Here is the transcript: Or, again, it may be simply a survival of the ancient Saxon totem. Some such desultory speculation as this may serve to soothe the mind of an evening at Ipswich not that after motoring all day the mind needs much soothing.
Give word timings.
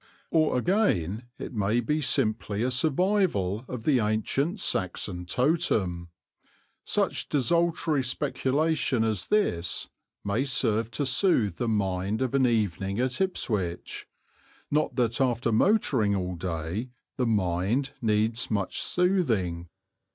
Or, 0.31 0.57
again, 0.57 1.27
it 1.37 1.53
may 1.53 1.79
be 1.79 2.01
simply 2.01 2.63
a 2.63 2.71
survival 2.71 3.63
of 3.67 3.83
the 3.83 3.99
ancient 3.99 4.59
Saxon 4.59 5.27
totem. 5.27 6.09
Some 6.83 7.11
such 7.11 7.29
desultory 7.29 8.01
speculation 8.03 9.03
as 9.03 9.27
this 9.27 9.89
may 10.25 10.43
serve 10.43 10.89
to 10.89 11.05
soothe 11.05 11.57
the 11.57 11.67
mind 11.69 12.23
of 12.23 12.33
an 12.33 12.47
evening 12.47 12.99
at 12.99 13.21
Ipswich 13.21 14.07
not 14.71 14.95
that 14.95 15.21
after 15.21 15.51
motoring 15.51 16.15
all 16.15 16.33
day 16.33 16.89
the 17.17 17.27
mind 17.27 17.91
needs 18.01 18.49
much 18.49 18.81
soothing. 18.81 19.69